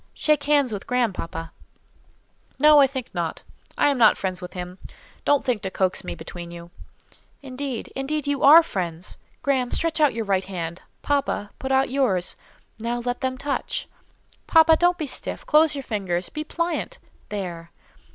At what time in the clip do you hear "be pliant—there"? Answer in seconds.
16.29-17.69